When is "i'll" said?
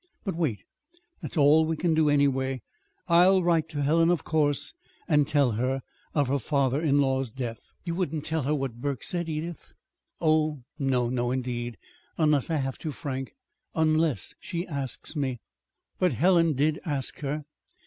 3.07-3.43